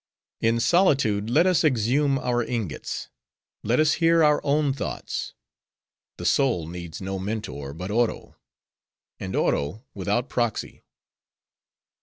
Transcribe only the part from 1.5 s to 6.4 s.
exhume our ingots. Let us hear our own thoughts. The